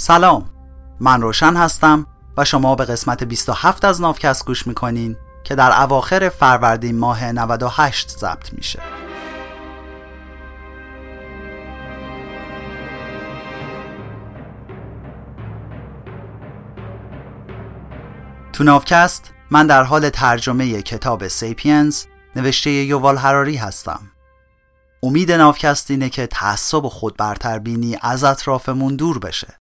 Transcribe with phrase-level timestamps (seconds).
[0.00, 0.50] سلام.
[1.00, 6.28] من روشن هستم و شما به قسمت 27 از نافکست گوش می‌کنین که در اواخر
[6.28, 8.82] فروردین ماه 98 ضبط میشه.
[18.52, 22.04] تو نافکست من در حال ترجمه کتاب سیپینز
[22.36, 24.00] نوشته یووال هراری هستم.
[25.02, 29.58] امید نافکست اینه که تعصب و خودبرتربینی از اطرافمون دور بشه.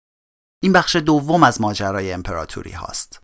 [0.65, 3.23] این بخش دوم از ماجرای امپراتوری هاست.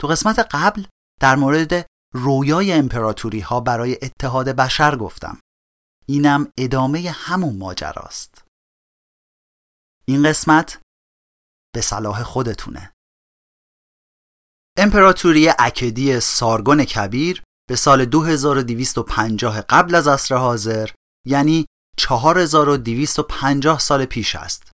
[0.00, 0.84] تو قسمت قبل
[1.20, 5.40] در مورد رویای امپراتوری ها برای اتحاد بشر گفتم.
[6.06, 8.44] اینم ادامه همون ماجراست.
[10.06, 10.80] این قسمت
[11.74, 12.92] به صلاح خودتونه.
[14.78, 20.90] امپراتوری اکدی سارگون کبیر به سال 2250 قبل از عصر حاضر
[21.26, 21.66] یعنی
[21.98, 24.77] 4250 سال پیش است.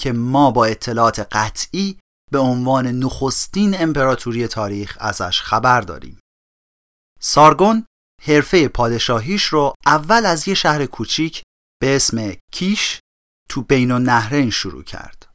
[0.00, 1.98] که ما با اطلاعات قطعی
[2.32, 6.20] به عنوان نخستین امپراتوری تاریخ ازش خبر داریم.
[7.20, 7.86] سارگون
[8.22, 11.42] حرفه پادشاهیش رو اول از یه شهر کوچیک
[11.80, 13.00] به اسم کیش
[13.48, 15.30] تو بین النهرین شروع کرد.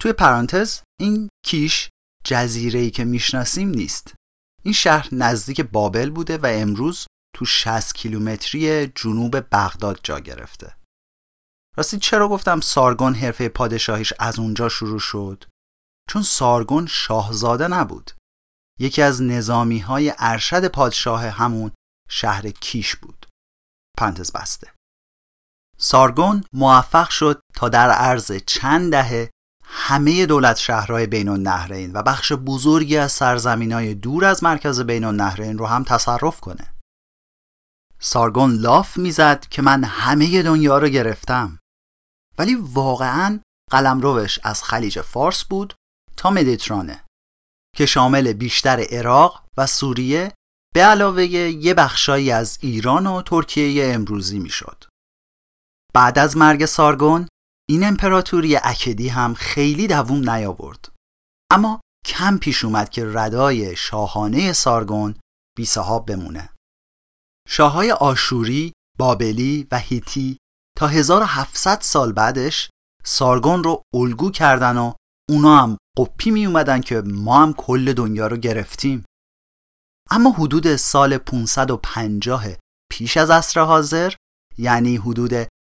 [0.00, 1.88] توی پرانتز این کیش
[2.24, 4.14] جزیره‌ای که می‌شناسیم نیست.
[4.62, 10.76] این شهر نزدیک بابل بوده و امروز تو 60 کیلومتری جنوب بغداد جا گرفته.
[11.76, 15.44] راستی چرا گفتم سارگون حرفه پادشاهیش از اونجا شروع شد؟
[16.10, 18.10] چون سارگون شاهزاده نبود.
[18.80, 21.70] یکی از نظامی های ارشد پادشاه همون
[22.08, 23.26] شهر کیش بود.
[23.98, 24.72] پرانتز بسته.
[25.78, 29.30] سارگون موفق شد تا در عرض چند دهه
[29.64, 35.04] همه دولت شهرهای بین النهرین و بخش بزرگی از سرزمین های دور از مرکز بین
[35.04, 36.74] النهرین رو هم تصرف کنه.
[38.00, 41.58] سارگون لاف می‌زد که من همه دنیا رو گرفتم
[42.38, 43.40] ولی واقعا
[43.70, 45.74] قلمروش از خلیج فارس بود
[46.16, 47.04] تا مدیترانه
[47.76, 50.32] که شامل بیشتر عراق و سوریه
[50.74, 54.84] به علاوه یه بخشایی از ایران و ترکیه امروزی می‌شد.
[55.94, 57.28] بعد از مرگ سارگون
[57.68, 60.88] این امپراتوری اکدی هم خیلی دووم نیاورد
[61.52, 65.14] اما کم پیش اومد که ردای شاهانه سارگون
[65.56, 66.48] بی صحاب بمونه
[67.48, 70.38] شاههای آشوری، بابلی و هیتی
[70.78, 72.70] تا 1700 سال بعدش
[73.04, 74.92] سارگون رو الگو کردن و
[75.30, 79.04] اونا هم قپی می اومدن که ما هم کل دنیا رو گرفتیم.
[80.10, 82.44] اما حدود سال 550
[82.90, 84.14] پیش از عصر حاضر
[84.58, 85.32] یعنی حدود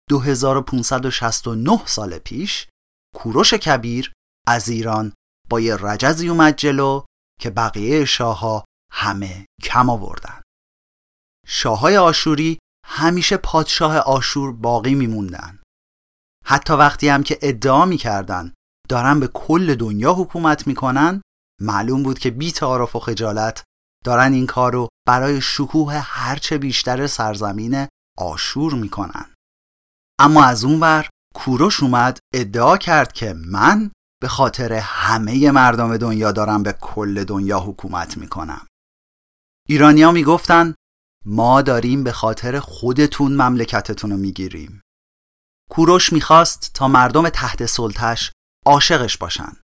[0.10, 2.68] 2569 سال پیش
[3.16, 4.14] کوروش کبیر
[4.48, 5.14] از ایران
[5.50, 7.04] با یه رجزی اومد جلو
[7.42, 10.42] که بقیه شاهها همه کم آوردن.
[11.48, 15.60] شاههای آشوری همیشه پادشاه آشور باقی میموندن.
[16.46, 18.54] حتی وقتی هم که ادعا می‌کردن
[18.90, 21.22] دارن به کل دنیا حکومت می‌کنن
[21.62, 23.64] معلوم بود که بی تعارف و خجالت
[24.04, 27.88] دارن این کار رو برای شکوه هرچه بیشتر سرزمین
[28.18, 29.34] آشور می‌کنن.
[30.20, 33.92] اما از اون ور کوروش اومد ادعا کرد که من
[34.22, 38.68] به خاطر همه مردم دنیا دارم به کل دنیا حکومت می‌کنم.
[39.70, 40.76] ایرانیا می‌گفتن
[41.26, 44.82] ما داریم به خاطر خودتون مملکتتون رو می‌گیریم.
[45.70, 48.32] کوروش می‌خواست تا مردم تحت سلطش
[48.66, 49.58] عاشقش باشن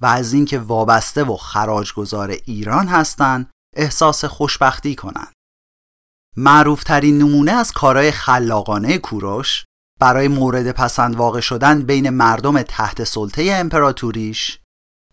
[0.00, 5.32] و از اینکه وابسته و خراجگذار ایران هستن احساس خوشبختی کنن.
[6.36, 9.64] معروفترین نمونه از کارهای خلاقانه کوروش
[10.00, 14.58] برای مورد پسند واقع شدن بین مردم تحت سلطه امپراتوریش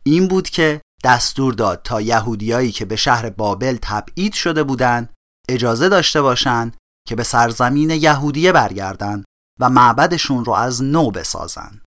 [0.03, 5.13] این بود که دستور داد تا یهودیایی که به شهر بابل تبعید شده بودند
[5.49, 6.77] اجازه داشته باشند
[7.07, 9.23] که به سرزمین یهودیه برگردن
[9.59, 11.81] و معبدشون رو از نو بسازن.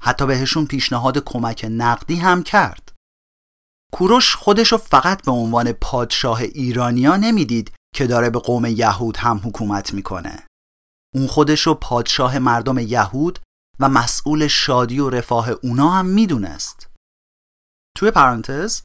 [0.00, 2.92] حتی بهشون پیشنهاد کمک نقدی هم کرد.
[3.92, 9.94] کوروش خودشو فقط به عنوان پادشاه ایرانیا نمی‌دید که داره به قوم یهود هم حکومت
[9.94, 10.46] می‌کنه.
[11.14, 13.38] اون خودشو پادشاه مردم یهود
[13.80, 16.90] و مسئول شادی و رفاه اونا هم می‌دونست.
[17.96, 18.82] توی پرانتز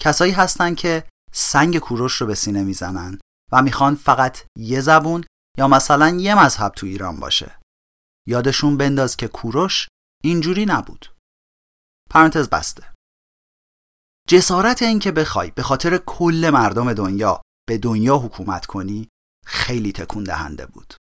[0.00, 3.18] کسایی هستن که سنگ کوروش رو به سینه می‌زنن
[3.52, 5.24] و می‌خوان فقط یه زبون
[5.58, 7.58] یا مثلا یه مذهب تو ایران باشه.
[8.28, 9.88] یادشون بنداز که کوروش
[10.24, 11.14] اینجوری نبود.
[12.10, 12.92] پرانتز بسته.
[14.28, 19.08] جسارت این که بخوای به خاطر کل مردم دنیا به دنیا حکومت کنی
[19.46, 20.94] خیلی تکون دهنده بود.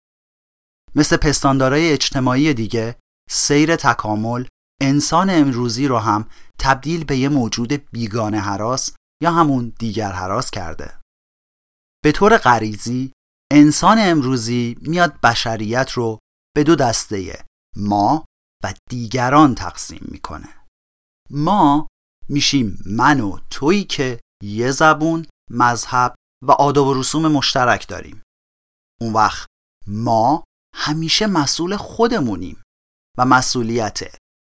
[0.94, 2.96] مثل پستاندارای اجتماعی دیگه
[3.30, 4.46] سیر تکامل
[4.82, 6.28] انسان امروزی رو هم
[6.58, 8.90] تبدیل به یه موجود بیگانه حراس
[9.22, 11.00] یا همون دیگر حراس کرده.
[12.04, 13.12] به طور غریزی
[13.52, 16.18] انسان امروزی میاد بشریت رو
[16.56, 17.44] به دو دسته
[17.76, 18.24] ما
[18.64, 20.66] و دیگران تقسیم می‌کنه.
[21.30, 21.86] ما
[22.28, 26.14] میشیم من و تویی که یه زبون، مذهب
[26.44, 28.22] و آداب و رسوم مشترک داریم.
[29.00, 29.48] اون وقت
[29.86, 30.44] ما
[30.74, 32.62] همیشه مسئول خودمونیم
[33.18, 34.00] و مسئولیت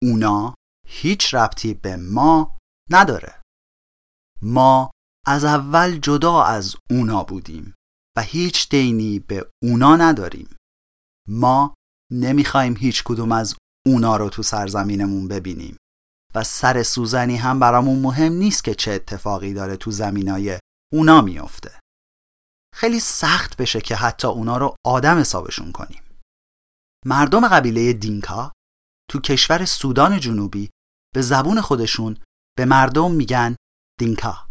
[0.03, 0.55] اونا
[0.87, 2.59] هیچ ربطی به ما
[2.91, 3.42] نداره.
[4.43, 4.91] ما
[5.27, 7.75] از اول جدا از اونا بودیم
[8.17, 10.57] و هیچ دینی به اونا نداریم.
[11.29, 11.75] ما
[12.13, 13.55] نمی‌خوایم هیچ کدوم از
[13.87, 15.77] اونا رو تو سرزمینمون ببینیم
[16.35, 20.59] و سر سوزنی هم برامون مهم نیست که چه اتفاقی داره تو زمینای
[20.93, 21.81] اونا میافته.
[22.75, 26.03] خیلی سخت بشه که حتی اونا رو آدم حسابشون کنیم.
[27.07, 28.53] مردم قبیله دینکا
[29.11, 30.71] تو کشور سودان جنوبی
[31.15, 32.17] به زبون خودشون
[32.57, 33.57] به مردم میگن
[34.03, 34.49] دینکا.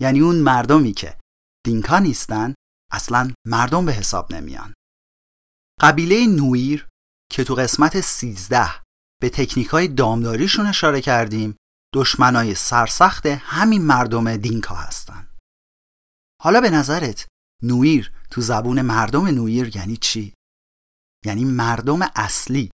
[0.00, 1.18] یعنی اون مردمی که
[1.64, 2.54] دینکا نیستن
[2.92, 4.74] اصلا مردم به حساب نمیان.
[5.80, 6.88] قبیله نویر
[7.32, 8.70] که تو قسمت 13
[9.20, 11.56] به تکنیک های دامداریشون اشاره کردیم
[11.94, 15.28] دشمنای سرسخت همین مردم دینکا هستن.
[16.42, 17.26] حالا به نظرت
[17.62, 20.34] نویر تو زبون مردم نویر یعنی چی؟
[21.26, 22.70] یعنی مردم اصلی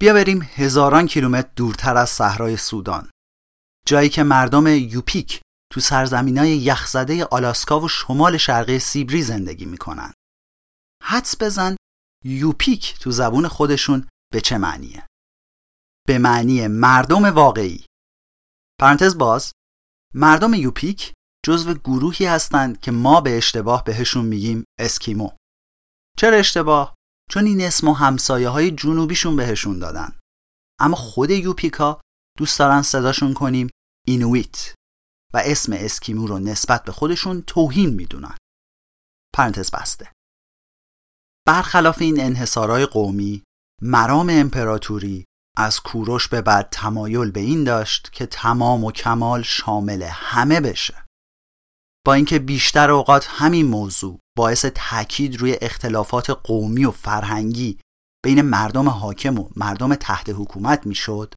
[0.00, 3.10] بیا بریم هزاران کیلومتر دورتر از صحرای سودان
[3.86, 5.40] جایی که مردم یوپیک
[5.72, 10.12] تو سرزمینای یخزده آلاسکا و شمال شرقی سیبری زندگی می‌کنن
[11.02, 11.76] حدس بزن
[12.24, 15.06] یوپیک تو زبون خودشون به چه معنیه؟
[16.06, 17.84] به معنی مردم واقعی
[18.80, 19.52] پرانتز باز
[20.14, 21.12] مردم یوپیک
[21.46, 25.30] جزو گروهی هستند که ما به اشتباه بهشون میگیم اسکیمو
[26.18, 26.94] چرا اشتباه؟
[27.30, 30.18] چون این اسم و همسایه های جنوبیشون بهشون دادن
[30.80, 32.00] اما خود یوپیکا
[32.38, 33.70] دوست دارن صداشون کنیم
[34.08, 34.74] اینویت
[35.34, 38.36] و اسم اسکیمو رو نسبت به خودشون توهین می‌دونن.
[39.34, 40.12] پرانتز بسته.
[41.46, 43.42] برخلاف این انحصارهای قومی
[43.82, 45.24] مرام امپراتوری
[45.56, 51.04] از کوروش به بعد تمایل به این داشت که تمام و کمال شامل همه بشه.
[52.06, 57.80] با اینکه بیشتر اوقات همین موضوع باعث تاکید روی اختلافات قومی و فرهنگی
[58.24, 61.34] بین مردم حاکم و مردم تحت حکومت می‌شد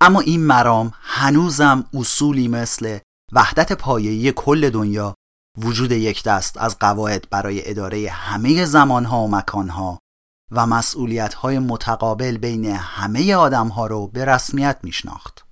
[0.00, 2.98] اما این مرام هنوزم اصولی مثل
[3.32, 5.14] وحدت پایه‌ای کل دنیا
[5.58, 9.98] وجود یک دست از قواعد برای اداره همه زمانها و مکانها
[10.50, 15.44] و مسئولیت‌های متقابل بین همه آدمها رو به رسمیت میشناخت.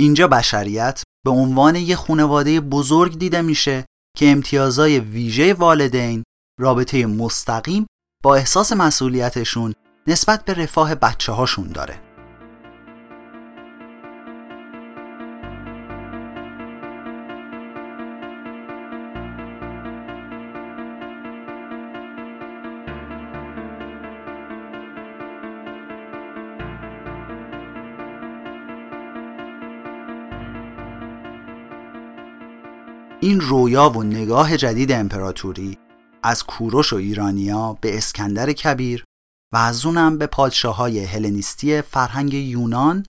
[0.00, 3.86] اینجا بشریت به عنوان یک خانواده بزرگ دیده میشه
[4.16, 6.22] که امتیازهای ویژه والدین
[6.60, 7.86] رابطه مستقیم
[8.22, 9.74] با احساس مسئولیتشون
[10.06, 12.07] نسبت به رفاه بچه هاشون داره.
[33.28, 35.78] این رویا و نگاه جدید امپراتوری
[36.22, 39.04] از کوروش و ایرانیا به اسکندر کبیر
[39.54, 43.06] و از اونم به پادشاه های هلنیستی فرهنگ یونان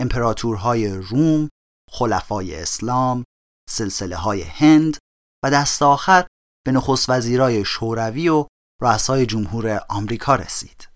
[0.00, 1.48] امپراتورهای روم
[1.90, 3.24] خلفای اسلام
[3.70, 4.96] سلسله های هند
[5.44, 6.26] و دست آخر
[6.66, 8.46] به نخست وزیرای شوروی و
[8.82, 10.88] رؤسای جمهور آمریکا رسید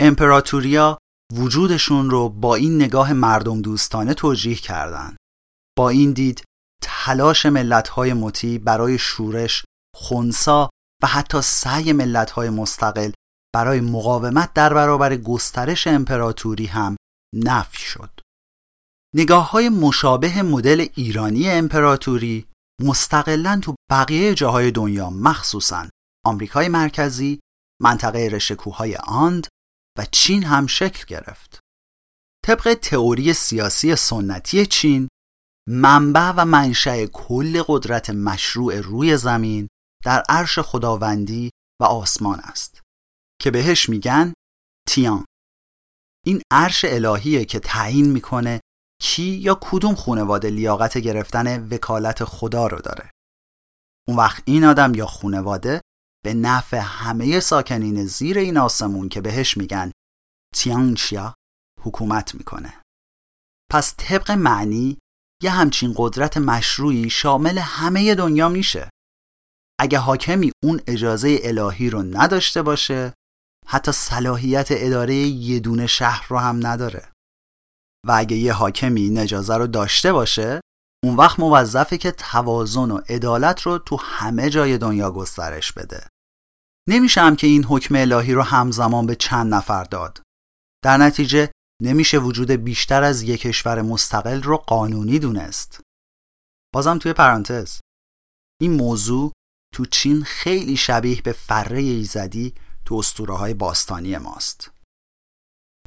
[0.00, 0.98] امپراتوریا
[1.32, 5.16] وجودشون رو با این نگاه مردم دوستانه توجیه کردند.
[5.78, 6.44] با این دید
[6.82, 9.64] تلاش ملت‌های مطیع برای شورش،
[9.96, 10.70] خونسا
[11.02, 13.10] و حتی سعی ملت‌های مستقل
[13.54, 16.96] برای مقاومت در برابر گسترش امپراتوری هم
[17.34, 18.20] نفی شد.
[19.14, 22.46] نگاه های مشابه مدل ایرانی امپراتوری
[22.82, 25.88] مستقلا تو بقیه جاهای دنیا مخصوصا
[26.26, 27.40] آمریکای مرکزی،
[27.82, 29.46] منطقه رشکوهای آند
[29.98, 31.60] و چین هم شکل گرفت.
[32.46, 35.08] طبق تئوری سیاسی سنتی چین
[35.70, 39.68] منبع و منشأ کل قدرت مشروع روی زمین
[40.04, 42.82] در عرش خداوندی و آسمان است.
[43.40, 44.32] که بهش میگن
[44.88, 45.24] تیان.
[46.26, 48.60] این عرش الهیه که تعیین می‌کنه
[49.02, 53.10] کی یا کدوم خونواده لیاقت گرفتن وکالت خدا رو داره.
[54.08, 55.80] اون وقت این آدم یا خونواده
[56.24, 59.92] به نفع همه ساکنین زیر این آسمون که بهش میگن
[60.54, 61.34] تیانشیا
[61.82, 62.82] حکومت می‌کنه.
[63.70, 64.98] پس طبق معنی
[65.42, 68.90] یه همچین قدرت مشروعی شامل همه دنیا میشه.
[69.80, 73.12] اگه حاکمی اون اجازه الهی رو نداشته باشه
[73.66, 77.12] حتی صلاحیت اداره یه دونه شهر رو هم نداره.
[78.06, 80.60] و اگه یه حاکمی این اجازه رو داشته باشه
[81.04, 86.06] اون وقت موظفه که توازن و عدالت رو تو همه جای دنیا گسترش بده.
[86.88, 90.22] نمیشه هم که این حکم الهی رو همزمان به چند نفر داد.
[90.84, 91.50] در نتیجه
[91.82, 95.80] نمیشه وجود بیشتر از یک کشور مستقل رو قانونی دونست.
[96.74, 97.80] بازم توی پرانتز
[98.60, 99.32] این موضوع
[99.74, 102.54] تو چین خیلی شبیه به فره ایزدی
[102.84, 104.70] تو اسطوره های باستانی ماست.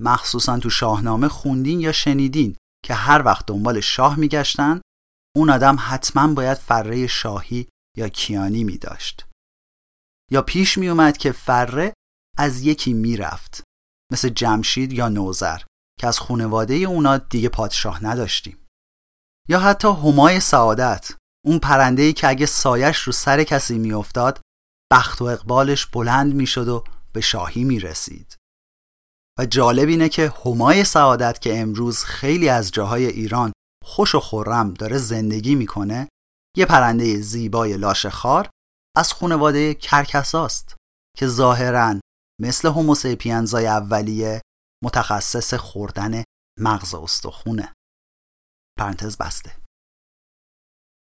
[0.02, 4.82] مخصوصا تو شاهنامه خوندین یا شنیدین که هر وقت دنبال شاه میگشتن
[5.36, 7.68] اون آدم حتما باید فره شاهی
[7.98, 9.26] یا کیانی می داشت.
[10.32, 11.94] یا پیش می اومد که فره
[12.38, 13.64] از یکی می‌رفت
[14.12, 15.62] مثل جمشید یا نوزر
[16.00, 18.68] که از خونواده اونا دیگه پادشاه نداشتیم.
[19.50, 21.14] یا حتی همای سعادت
[21.46, 24.42] اون پرنده که اگه سایش رو سر کسی میافتاد
[24.92, 26.84] بخت و اقبالش بلند می‌شد و
[27.14, 28.36] به شاهی می‌رسید.
[29.40, 33.52] و جالب اینه که همای سعادت که امروز خیلی از جاهای ایران
[33.86, 36.08] خوش و خورم داره زندگی می‌کنه
[36.58, 38.50] یه پرنده زیبای لاشه خار
[38.98, 40.76] از خانواده کرکساست
[41.18, 42.00] که ظاهرا
[42.42, 44.42] مثل هوموسیپینزای اولیه
[44.84, 46.24] متخصص خوردن
[46.60, 47.74] مغز استخونه.
[48.80, 49.58] پرانتز بسته.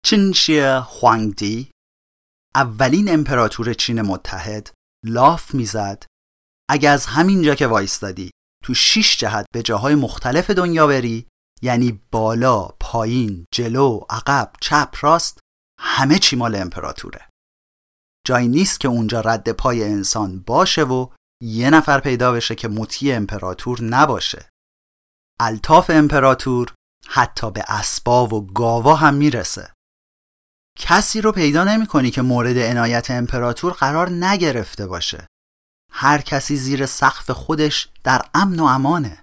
[0.06, 1.70] چینشی خوانگدی
[2.54, 4.70] اولین امپراتور چین متحد
[5.04, 6.04] لاف می‌زد.
[6.70, 8.30] اگه از همینجا که وایستادی
[8.64, 11.26] تو شیش جهت به جاهای مختلف دنیا بری
[11.62, 15.40] یعنی بالا، پایین، جلو، عقب، چپ، راست
[15.80, 17.28] همه چی مال امپراتوره.
[18.26, 21.06] جایی نیست که اونجا رد پای انسان باشه و
[21.44, 24.48] یه نفر پیدا بشه که مطیع امپراتور نباشه.
[25.40, 26.74] الطاف امپراتور
[27.08, 29.72] حتی به اسباب و گاوا هم می‌رسه.
[30.78, 35.26] کسی رو پیدا نمی کنی که مورد عنایت امپراتور قرار نگرفته باشه.
[35.92, 39.22] هر کسی زیر سقف خودش در امن و امانه.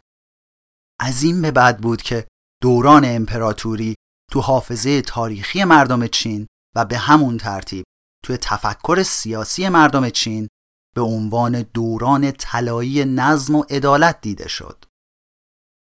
[1.00, 2.28] از این به بعد بود که
[2.62, 3.96] دوران امپراتوری
[4.32, 7.86] تو حافظه تاریخی مردم چین و به همون ترتیب
[8.26, 10.48] توی تفکر سیاسی مردم چین
[10.96, 14.86] به عنوان دوران طلایی نظم و عدالت دیده شد.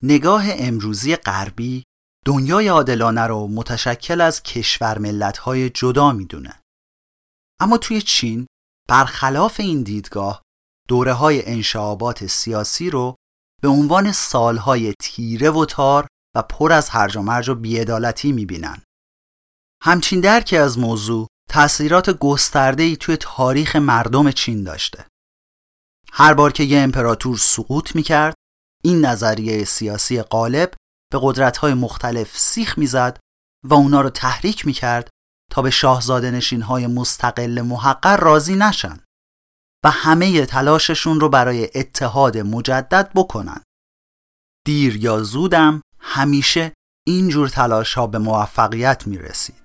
[0.03, 1.85] نگاه امروزی غربی
[2.27, 6.61] دنیای عادلانه رو متشکل از کشور ملت‌های جدا می‌دونه.
[7.61, 8.47] اما توی چین
[8.89, 10.43] برخلاف این دیدگاه
[10.89, 13.17] دوره های انشعابات سیاسی رو
[13.63, 16.07] به عنوان سالهای تیره و تار
[16.37, 18.83] و پر از هرج و مرج و بیعدالتی می‌بینن.
[19.83, 25.07] همچین درکی از موضوع تأثیرات گسترده‌ای توی تاریخ مردم چین داشته.
[26.13, 28.35] هر بار که یه امپراتور سقوط می‌کرد،
[28.85, 30.75] این نظریه سیاسی غالب
[31.13, 33.19] به قدرت‌های مختلف سیخ می‌زد
[33.65, 35.11] و اونا رو تحریک می‌کرد
[35.51, 39.01] تا به شاهزاده نشینهای مستقل محقر راضی نشن
[39.85, 43.63] و همه تلاششون رو برای اتحاد مجدد بکنن.
[44.67, 46.73] دیر یا زودم همیشه
[47.07, 49.62] اینجور تلاش ها به موفقیت می رسید.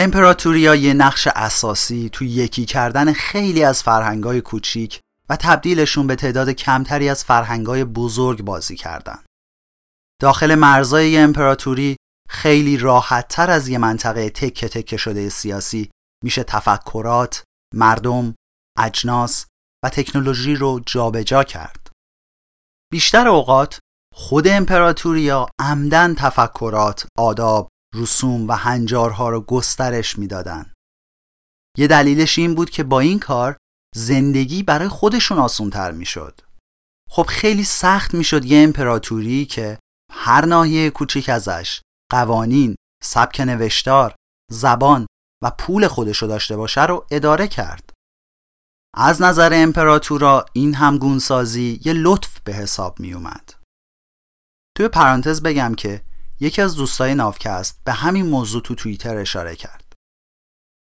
[0.00, 6.50] امپراتوریا یه نقش اساسی تو یکی کردن خیلی از فرهنگای کوچیک و تبدیلشون به تعداد
[6.50, 9.18] کمتری از فرهنگای بزرگ بازی کردن.
[10.20, 11.96] داخل مرزای امپراتوری
[12.28, 15.90] خیلی راحت تر از یه منطقه تکه تکه شده سیاسی
[16.24, 18.34] میشه تفکرات، مردم،
[18.78, 19.46] اجناس
[19.84, 21.90] و تکنولوژی رو جابجا جا کرد.
[22.92, 23.78] بیشتر اوقات
[24.14, 30.72] خود امپراتوریا عمدن تفکرات، آداب رسوم و هنجارها رو گسترش می‌دادن.
[31.78, 33.56] یه دلیلش این بود که با این کار
[33.94, 36.40] زندگی برای خودشون آسونتر می‌شد.
[37.10, 39.78] خب خیلی سخت می‌شد یه امپراتوری که
[40.12, 41.80] هر ناحیه کوچیک ازش
[42.10, 44.14] قوانین، سبک نوشتار،
[44.50, 45.06] زبان
[45.42, 47.92] و پول خودشو داشته باشه رو اداره کرد.
[48.96, 53.54] از نظر امپراتورا این همگونسازی یه لطف به حساب می اومد.
[54.76, 56.04] توی پرانتز بگم که
[56.40, 59.92] یکی از دوستای نافکست به همین موضوع تو توییتر اشاره کرد.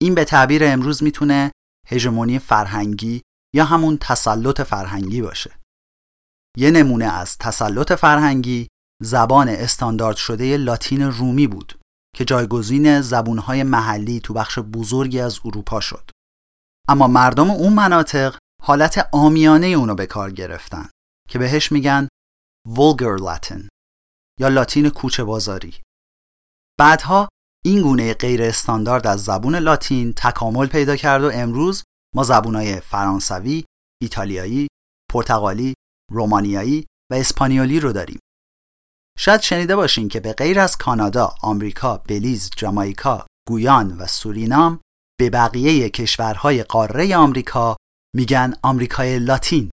[0.01, 1.53] این به تعبیر امروز می‌تونه
[1.89, 3.23] هژمونی فرهنگی
[3.55, 5.59] یا همون تسلط فرهنگی باشه.
[6.57, 8.69] یه نمونه از تسلط فرهنگی
[9.03, 11.79] زبان استاندارد شده لاتین رومی بود
[12.17, 16.11] که جایگزین زبونهای محلی تو بخش بزرگی از اروپا شد.
[16.89, 20.89] اما مردم اون مناطق حالت آمیانه اونو به کار گرفتن
[21.29, 22.09] که بهش میگن
[22.69, 23.74] vulgar Latin
[24.41, 25.75] یا لاتین کوچه بازاری.
[26.79, 27.29] بعدها
[27.65, 31.83] این گونه غیر استاندارد از زبون لاتین تکامل پیدا کرد و امروز
[32.15, 33.65] ما زبونهای فرانسوی،
[34.03, 34.69] ایتالیایی،
[35.13, 35.75] پرتغالی،
[36.13, 38.19] رومانیایی و اسپانیولی رو داریم.
[39.19, 44.81] شاید شنیده باشین که به غیر از کانادا، آمریکا، بلیز، جامائیکا، گویان و سورینام
[45.19, 47.77] به بقیه کشورهای قاره آمریکا
[48.17, 49.71] میگن آمریکای لاتین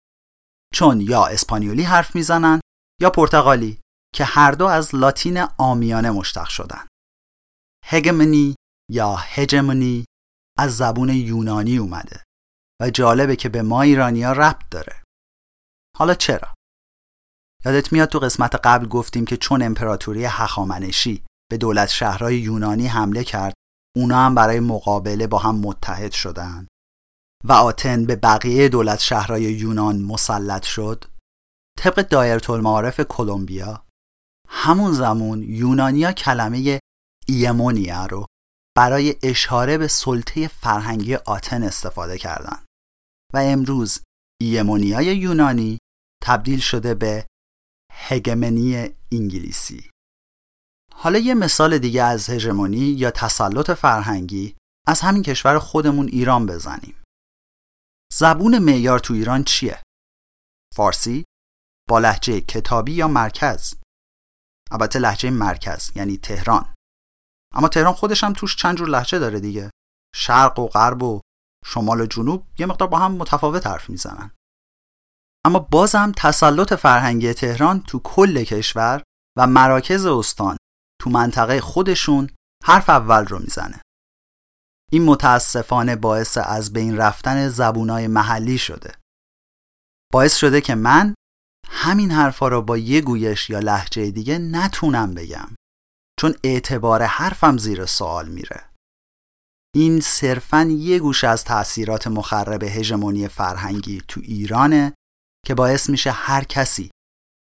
[0.73, 2.59] چون یا اسپانیولی حرف می‌زنن
[3.01, 3.79] یا پرتغالی
[4.17, 6.87] که هر دو از لاتین آمیانه مشتق شدن.
[7.85, 8.55] هگمنی
[8.91, 10.05] یا هجمونی
[10.59, 12.23] از زبون یونانی اومده
[12.81, 15.03] و جالبه که به ما ایرانیا ربط داره.
[15.97, 16.53] حالا چرا؟
[17.65, 23.23] یادت میاد تو قسمت قبل گفتیم که چون امپراتوری هخامنشی به دولت شهرهای یونانی حمله
[23.23, 23.53] کرد
[23.95, 26.67] اونا هم برای مقابله با هم متحد شدن
[27.45, 31.05] و آتن به بقیه دولت شهرهای یونان مسلط شد
[31.79, 33.86] طبق دایره المعارف کلمبیا
[34.47, 36.79] همون زمان یونانیا کلمه
[37.27, 38.25] ایمونیا رو
[38.77, 42.65] برای اشاره به سلطه فرهنگی آتن استفاده کردند
[43.33, 43.99] و امروز
[44.41, 45.77] ایمونیای یونانی
[46.23, 47.27] تبدیل شده به
[47.91, 49.89] هگمنی انگلیسی.
[50.93, 54.55] حالا یه مثال دیگه از هژمونی یا تسلط فرهنگی
[54.87, 57.03] از همین کشور خودمون ایران بزنیم.
[58.13, 59.83] زبون معیار تو ایران چیه؟
[60.75, 61.25] فارسی
[61.89, 63.73] با لحجه کتابی یا مرکز؟
[64.71, 66.73] البته لحجه مرکز یعنی تهران.
[67.55, 69.69] اما تهران خودش هم توش چند جور لحجه داره دیگه.
[70.15, 71.21] شرق و غرب و
[71.65, 74.31] شمال و جنوب یه مقدار با هم متفاوت حرف می‌زنن.
[75.45, 79.03] اما بازم تسلط فرهنگی تهران تو کل کشور
[79.37, 80.57] و مراکز استان
[81.01, 82.29] تو منطقه خودشون
[82.63, 83.81] حرف اول رو می‌زنه.
[84.91, 88.95] این متاسفانه باعث از بین رفتن زبونای محلی شده.
[90.13, 91.13] باعث شده که من
[91.69, 95.47] همین حرفا رو با یه گویش یا لحجه دیگه نتونم بگم.
[96.19, 98.69] چون اعتبار حرفم زیر سوال میره.
[99.75, 104.93] این صرفا یه گوش از تأثیرات مخرب هژمونی فرهنگی تو ایرانه
[105.45, 106.91] که باعث میشه هر کسی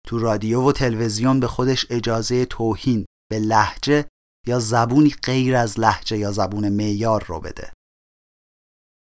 [0.08, 4.08] تو رادیو و تلویزیون به خودش اجازه توهین به لحجه
[4.48, 7.74] یا زبونی غیر از لحجه یا زبون معیار رو بده.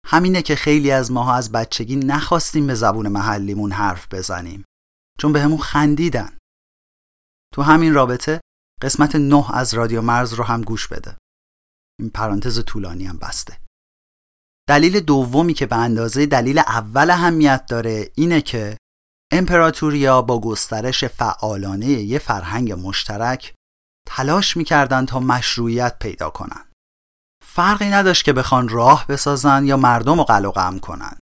[0.06, 4.66] همینه که خیلی از ماها از بچگی نخواستیم به زبون محلیمون حرف بزنیم.
[5.20, 6.38] چون بهمون به خندیدن
[7.54, 8.42] تو همین رابطه
[8.82, 11.18] قسمت نه از رادیو مرز رو هم گوش بده
[12.00, 13.58] این پرانتز طولانی هم بسته
[14.70, 18.78] دلیل دومی که به اندازه دلیل اول اهمیت داره اینه که
[19.32, 23.54] امپراتوریا با گسترش فعالانه یه فرهنگ مشترک
[24.08, 26.66] تلاش می‌کردن تا مشروعیت پیدا کنن.
[27.46, 31.20] فرقی نداشت که بخوان راه بسازن یا مردم رو قلقم کنن.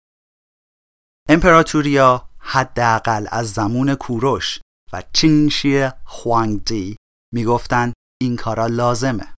[1.30, 4.60] امپراتوریا حداقل از زمون کوروش
[4.94, 6.98] و چینشی خوانگدی
[7.34, 9.34] می‌گفتن این کارا لازمه.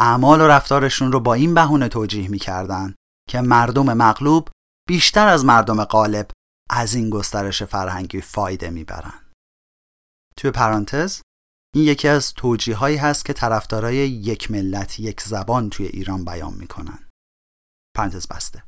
[0.00, 2.94] اعمال و رفتارشون رو با این بهونه توجیه می‌کردن
[3.28, 4.48] که مردم مغلوب
[4.88, 6.30] بیشتر از مردم غالب
[6.70, 9.32] از این گسترش فرهنگی فایده می‌برن.
[10.36, 11.20] توی پرانتز
[11.74, 16.54] این یکی از توجیه هایی هست که طرفدارای یک ملت یک زبان توی ایران بیان
[16.54, 17.08] می‌کنن.
[17.96, 18.64] پرانتز بسته.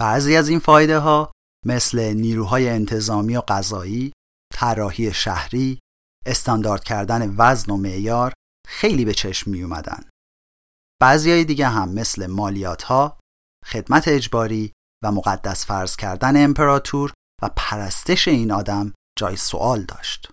[0.00, 1.32] بعضی از این فایده ها
[1.66, 4.12] مثل نیروهای انتظامی و قضایی،
[4.54, 5.78] طراحی شهری،
[6.26, 8.32] استاندارد کردن وزن و معیار
[8.68, 10.08] خیلی به چشم می اومدن.
[11.02, 13.18] بعضی دیگه هم مثل مالیات ها،
[13.66, 14.72] خدمت اجباری
[15.04, 20.30] و مقدس فرض کردن امپراتور و پرستش این آدم جای سوال داشت.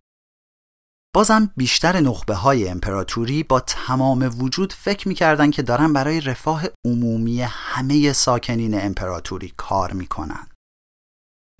[1.15, 7.41] بازم بیشتر نخبه های امپراتوری با تمام وجود فکر می‌کردن که دارن برای رفاه عمومی
[7.41, 10.47] همه ساکنین امپراتوری کار می‌کنن.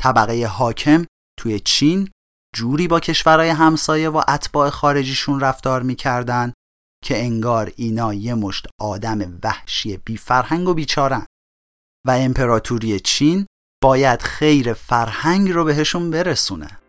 [0.01, 1.05] طبقه حاکم
[1.39, 2.09] توی چین
[2.55, 6.53] جوری با کشورهای همسایه و اتباع خارجیشون رفتار می‌کردن
[7.03, 11.25] که انگار اینا یه مشت آدم وحشی بی فرهنگ و بیچارن
[12.07, 13.45] و امپراتوری چین
[13.83, 16.86] باید خیر فرهنگ رو بهشون برسونه.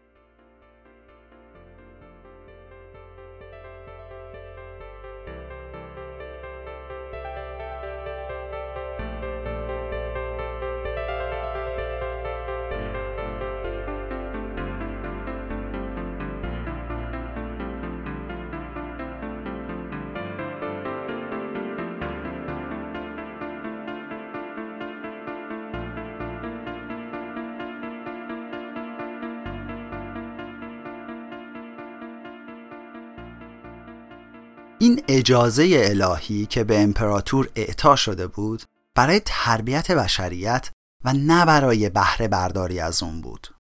[34.80, 38.62] این اجازه الهی که به امپراتور اعطا شده بود
[38.94, 40.70] برای تربیت بشریت
[41.04, 43.54] و نه برای بهره برداری از اون بود.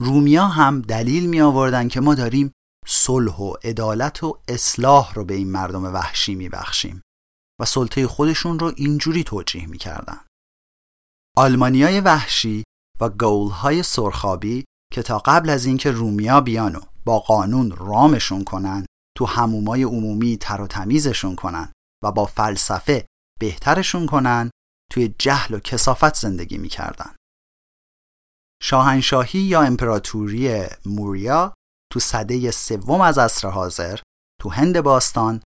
[0.00, 2.52] رومیا هم دلیل می آوردن که ما داریم
[2.86, 7.02] صلح و عدالت و اصلاح رو به این مردم وحشی می بخشیم
[7.60, 10.20] و سلطه خودشون رو اینجوری توجیه می کردن.
[11.36, 12.64] آلمانیای وحشی
[13.00, 18.86] و گولهای سرخابی که تا قبل از اینکه رومیا بیان و با قانون رامشون کنن
[19.16, 21.72] تو همومای عمومی تر و تمیزشون کنن
[22.04, 23.06] و با فلسفه
[23.40, 24.50] بهترشون کنن
[24.92, 27.16] توی جهل و کسافت زندگی می‌کردن.
[28.62, 31.54] شاهنشاهی یا امپراتوری موریا
[31.92, 34.00] تو صده سوم از عصر حاضر
[34.40, 35.42] تو هند باستان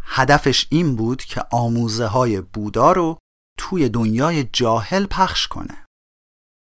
[0.00, 3.18] هدفش این بود که آموزه های بودا رو
[3.58, 5.84] توی دنیای جاهل پخش کنه.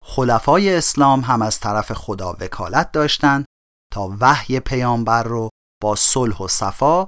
[0.05, 3.45] خلفای اسلام هم از طرف خدا وکالت داشتند
[3.93, 5.49] تا وحی پیامبر رو
[5.83, 7.03] با صلح و صفا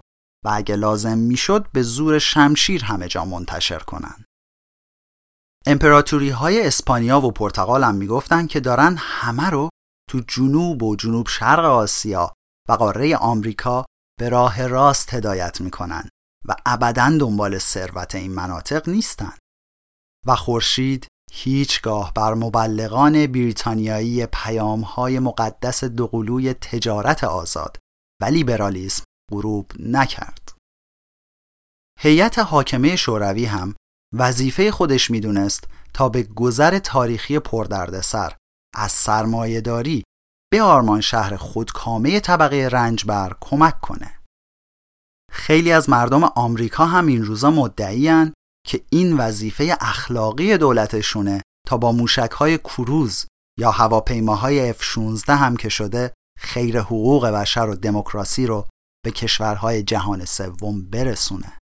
[0.45, 4.25] و اگه لازم می‌شد به زور شمشیر همه جا منتشر کنند.
[5.67, 9.69] امپراتوری های اسپانیا و پرتغال هم می‌گفتن که دارن همه رو
[10.11, 12.33] تو جنوب و جنوب شرق آسیا
[12.69, 13.85] و قاره آمریکا
[14.21, 16.09] به راه راست هدایت می‌کنن
[16.49, 19.33] و ابدا دنبال ثروت این مناطق نیستن
[20.27, 27.84] و خورشید هیچگاه بر مبلغان بریتانیایی پیامهای مقدس دوقلوی تجارت آزاد
[28.25, 30.53] و لیبرالیسم غروب نکرد.
[32.01, 33.75] هیئت حاکمه شوروی هم
[34.15, 38.37] وظیفه خودش می‌دونست تا به گذر تاریخی پردردسر
[38.75, 40.05] از سرمایهداری
[40.53, 44.21] به آرمان شهر خودکامه طبقه رنجبر کمک کنه.
[45.33, 48.35] خیلی از مردم آمریکا هم این روزا مدعیان
[48.67, 53.27] که این وظیفه اخلاقی دولتشونه تا با موشکهای کروز
[53.59, 58.68] یا هواپیماهای F-16 هم که شده خیر حقوق بشر و دموکراسی رو
[59.05, 61.59] به کشورهای جهان سوم برسونه.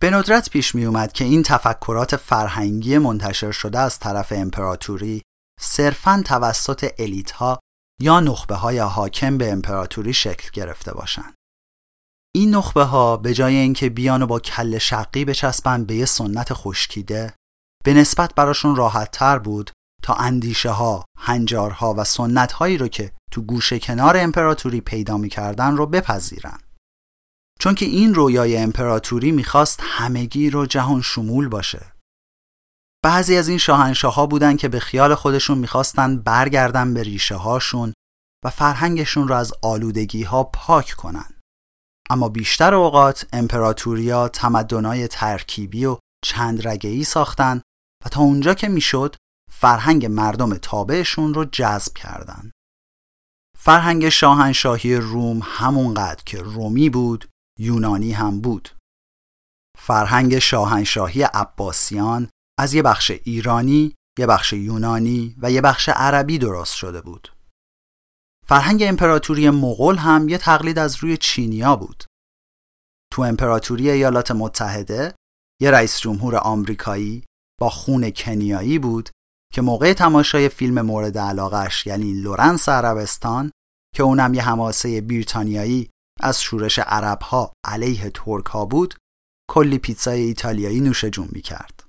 [0.00, 5.22] به ندرت پیش می اومد که این تفکرات فرهنگی منتشر شده از طرف امپراتوری
[5.60, 7.60] صرفاً توسط الیت ها
[8.00, 11.34] یا نخبه های حاکم به امپراتوری شکل گرفته باشند.
[12.34, 16.48] این نخبه ها به جای اینکه بیان و با کل شقی بچسبن به یه سنت
[16.52, 17.34] خشکیده
[17.84, 19.70] به نسبت براشون راحت تر بود
[20.02, 25.76] تا اندیشه ها، هنجارها و سنت هایی رو که تو گوشه کنار امپراتوری پیدا می‌کردن
[25.76, 26.58] رو بپذیرن.
[27.60, 31.92] چون که این رویای امپراتوری می‌خواست همگی رو جهان شمول باشه.
[33.04, 37.92] بعضی از این شاهنشاه ها بودن که به خیال خودشون می‌خواستن برگردن به ریشه هاشون
[38.44, 41.40] و فرهنگشون رو از آلودگی ها پاک کنن.
[42.10, 47.62] اما بیشتر اوقات امپراتوریا تمدنای ترکیبی و چند رگه‌ای ساختن
[48.04, 49.16] و تا اونجا که می‌شد
[49.50, 52.50] فرهنگ مردم تابعشون رو جذب کردن.
[53.64, 58.68] فرهنگ شاهنشاهی روم همونقدر که رومی بود یونانی هم بود.
[59.78, 66.74] فرهنگ شاهنشاهی عباسیان از یه بخش ایرانی، یه بخش یونانی و یه بخش عربی درست
[66.74, 67.32] شده بود.
[68.46, 72.04] فرهنگ امپراتوری مغول هم یه تقلید از روی چینیا بود.
[73.12, 75.14] تو امپراتوری ایالات متحده
[75.60, 77.24] یه رئیس جمهور آمریکایی
[77.60, 79.10] با خون کنیایی بود
[79.52, 83.50] که موقع تماشای فیلم مورد علاقش یعنی لورنس عربستان
[83.94, 88.94] که اونم یه حماسه بریتانیایی از شورش عربها علیه ترک ها بود
[89.50, 91.84] کلی پیتزای ایتالیایی نوش جون می کرد.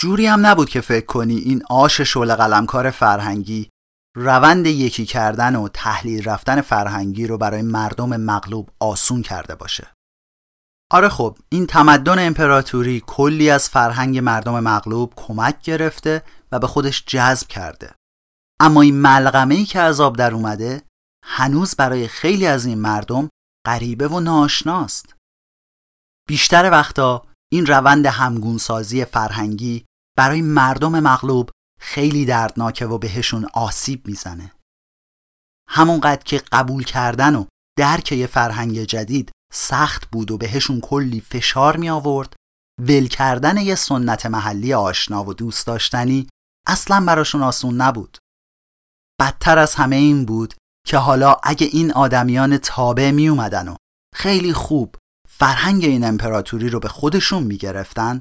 [0.00, 3.70] جوری هم نبود که فکر کنی این آش شل قلمکار فرهنگی
[4.16, 9.92] روند یکی کردن و تحلیل رفتن فرهنگی رو برای مردم مغلوب آسون کرده باشه.
[10.92, 17.04] آره خب این تمدن امپراتوری کلی از فرهنگ مردم مغلوب کمک گرفته و به خودش
[17.06, 17.94] جذب کرده.
[18.60, 20.82] اما این ملغمه ای که از آب در اومده
[21.24, 23.28] هنوز برای خیلی از این مردم
[23.66, 25.14] غریبه و ناشناست.
[26.28, 29.84] بیشتر وقتا این روند همگونسازی فرهنگی
[30.18, 31.50] برای مردم مغلوب
[31.80, 34.52] خیلی دردناکه و بهشون آسیب می‌زنه.
[35.68, 37.44] همونقدر که قبول کردن و
[37.78, 42.36] درک یه فرهنگ جدید سخت بود و بهشون کلی فشار می آورد
[42.80, 46.28] ول کردن یه سنت محلی آشنا و دوست داشتنی
[46.66, 48.18] اصلا براشون آسون نبود.
[49.20, 50.54] بدتر از همه این بود
[50.86, 53.76] که حالا اگه این آدمیان تابع می اومدن و
[54.14, 54.96] خیلی خوب
[55.28, 58.20] فرهنگ این امپراتوری رو به خودشون می گرفتن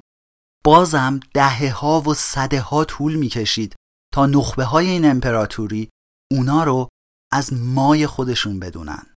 [0.64, 3.76] بازم دهه ها و صده ها طول می کشید
[4.14, 5.90] تا نخبه های این امپراتوری
[6.32, 6.90] اونا رو
[7.32, 9.11] از مای خودشون بدونن.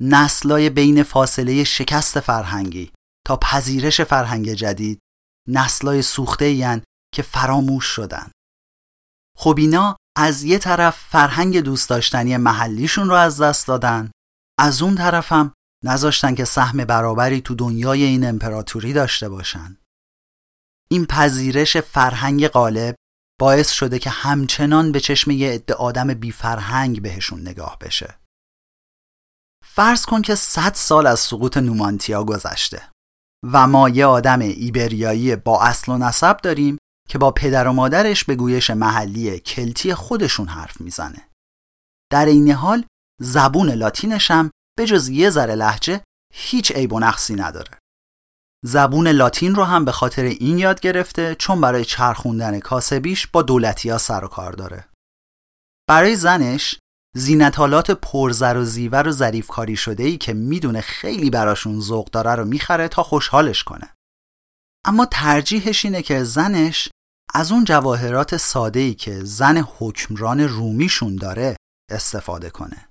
[0.00, 2.92] نسلای بین فاصله شکست فرهنگی
[3.26, 4.98] تا پذیرش فرهنگ جدید
[5.48, 6.82] نسلای سوخته این
[7.14, 8.30] که فراموش شدن.
[9.36, 14.10] خب اینا از یه طرف فرهنگ دوست داشتنی محلیشون رو از دست دادن
[14.58, 15.52] از اون طرفم
[15.84, 19.76] نذاشتن که سهم برابری تو دنیای این امپراتوری داشته باشن.
[20.90, 22.94] این پذیرش فرهنگ غالب
[23.40, 28.19] باعث شده که همچنان به چشم یه عده آدم بی فرهنگ بهشون نگاه بشه.
[29.72, 32.90] فرض کن که 100 سال از سقوط نومانتیا گذشته
[33.52, 36.78] و ما یه آدم ایبریایی با اصل و نسب داریم
[37.08, 41.28] که با پدر و مادرش به گویش محلی کلتی خودشون حرف می‌زنه.
[42.12, 42.84] در این حال
[43.20, 46.04] زبون لاتینش هم به جز یه ذره لحجه
[46.34, 47.78] هیچ عیب و نقصی نداره.
[48.64, 53.90] زبون لاتین رو هم به خاطر این یاد گرفته چون برای چرخوندن کاسبیش با دولتی
[53.90, 54.88] ها سر و کار داره.
[55.88, 56.78] برای زنش
[57.14, 62.34] زینتالات پرزر و زیور و ظریف کاری شده ای که می‌دونه خیلی براشون ذوق داره
[62.34, 63.94] رو می‌خره تا خوشحالش کنه.
[64.84, 66.88] اما ترجیحش اینه که زنش
[67.34, 71.56] از اون جواهرات ساده ای که زن حکمران رومیشون داره
[71.90, 72.88] استفاده کنه.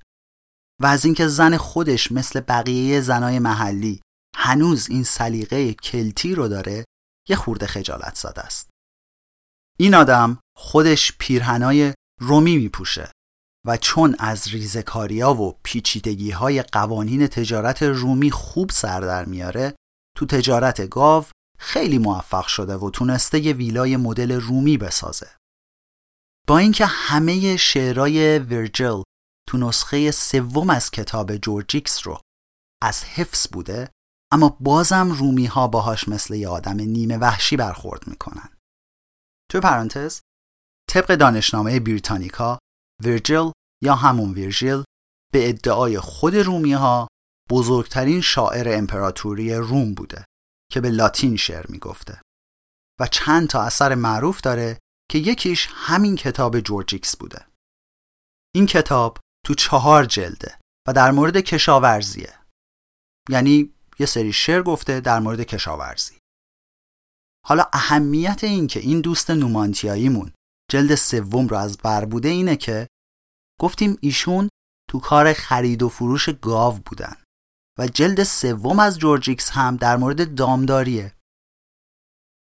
[0.82, 4.02] و از اینکه زن خودش مثل بقیه زنای محلی
[4.36, 6.86] هنوز این سلیقه کلتی رو داره
[7.30, 8.70] یه خورده خجالت زده است.
[9.80, 13.12] این آدم خودش پیرهنای رومی میپوشه
[13.68, 19.76] و چون از ریزکاریا و پیچیدگی های قوانین تجارت رومی خوب سر در میاره
[20.18, 21.26] تو تجارت گاو
[21.60, 25.30] خیلی موفق شده و تونسته یه ویلای مدل رومی بسازه.
[26.48, 29.02] با اینکه همه شعرهای ورجل
[29.50, 32.22] تو نسخه سوم از کتاب جورجیکس رو
[32.84, 33.90] از حفظ بوده
[34.32, 38.50] اما بازم رومی ها باهاش مثل یه آدم نیمه وحشی برخورد می‌کنن.
[39.52, 40.22] تو پرانتز
[40.90, 42.60] طبق دانشنامه بریتانیکا
[43.04, 43.52] ورجل
[43.84, 44.84] یا همون ویرژیل
[45.34, 47.08] به ادعای خود رومی ها
[47.50, 50.26] بزرگترین شاعر امپراتوری روم بوده
[50.72, 52.22] که به لاتین شعر می‌گفته
[53.00, 54.80] و چند تا اثر معروف داره
[55.12, 57.48] که یکیش همین کتاب جورجیکس بوده.
[58.56, 62.34] این کتاب تو چهار جلده و در مورد کشاورزیه.
[63.30, 66.18] یعنی یه سری شعر گفته در مورد کشاورزی.
[67.46, 70.32] حالا اهمیت این که این دوست نومانتیاییمون
[70.70, 72.88] جلد سوم رو از بر بوده اینه که
[73.62, 74.50] گفتیم ایشون
[74.90, 77.16] تو کار خرید و فروش گاو بودن
[77.80, 81.16] و جلد سوم از جورجیکس هم در مورد دامداریه.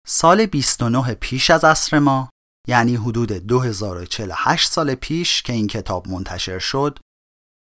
[0.06, 2.30] سال 29 پیش از عصر ما
[2.68, 6.98] یعنی حدود 2048 سال پیش که این کتاب منتشر شد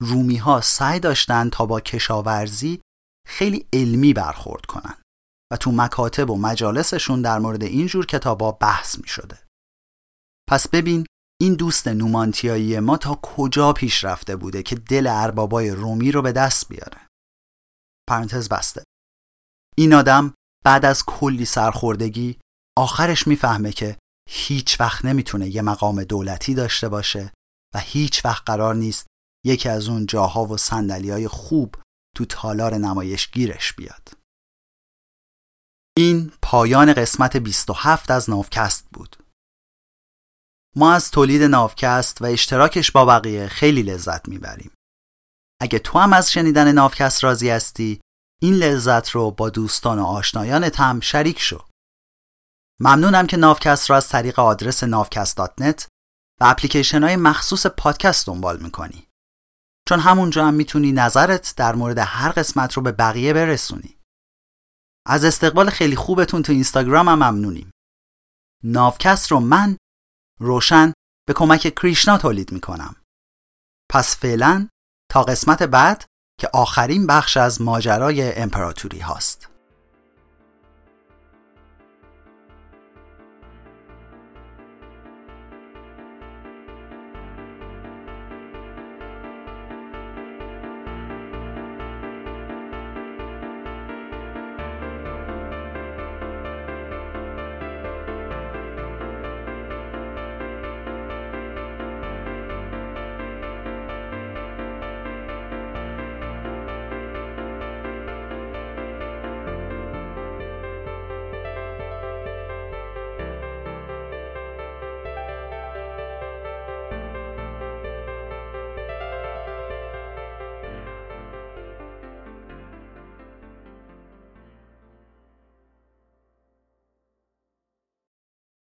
[0.02, 2.82] رومی ها سعی داشتن تا با کشاورزی
[3.28, 4.96] خیلی علمی برخورد کنن
[5.52, 9.49] و تو مکاتب و مجالسشون در مورد اینجور کتابا بحث می شده.
[10.50, 11.06] پس ببین
[11.42, 16.32] این دوست نومانتیایی ما تا کجا پیش رفته بوده که دل اربابای رومی رو به
[16.32, 17.08] دست بیاره.
[18.10, 18.84] پرانتز بسته.
[19.78, 20.34] این آدم
[20.66, 22.40] بعد از کلی سرخوردگی
[22.78, 23.98] آخرش می‌فهمه که
[24.30, 27.32] هیچ وقت نمی‌تونه یه مقام دولتی داشته باشه
[27.76, 29.08] و هیچ وقت قرار نیست
[29.46, 31.76] یکی از اون جاها و سندلی خوب
[32.16, 34.14] تو تالار نمایش گیرش بیاد.
[35.98, 39.29] این پایان قسمت 27 از نافکست بود.
[40.75, 44.71] ما از تولید نافکست و اشتراکش با بقیه خیلی لذت می‌بریم.
[45.62, 48.01] اگه تو هم از شنیدن نافکست راضی هستی
[48.41, 51.65] این لذت رو با دوستان و آشنایانت هم شریک شو.
[52.82, 55.86] ممنونم که نافکست را از طریق آدرس نافکست.net
[56.41, 59.08] و اپلیکیشن های مخصوص پادکست دنبال می‌کنی.
[59.89, 63.97] چون همونجا هم می‌تونی نظرت در مورد هر قسمت رو به بقیه برسونی.
[65.08, 67.71] از استقبال خیلی خوبتون تو اینستاگرام هم ممنونیم.
[68.63, 69.77] نافکست رو من
[70.39, 70.93] روشن
[71.28, 72.95] به کمک کریشنا تولید می‌کنم.
[73.91, 74.67] پس فعلا
[75.12, 76.06] تا قسمت بعد
[76.39, 79.49] که آخرین بخش از ماجرای امپراتوری هاست.